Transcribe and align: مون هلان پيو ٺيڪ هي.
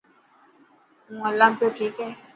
مون 1.15 1.19
هلان 1.31 1.51
پيو 1.57 1.69
ٺيڪ 1.77 1.95
هي. 2.03 2.09